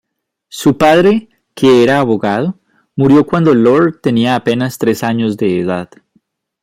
[0.49, 2.57] Su padre, que era abogado,
[2.95, 5.91] murió cuando Lord tenía apenas tres años de edad.